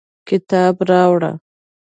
[0.29, 1.31] کتاب راوړه